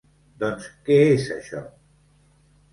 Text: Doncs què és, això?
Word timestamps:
Doncs 0.43 0.69
què 0.87 0.97
és, 1.11 1.29
això? 1.37 1.63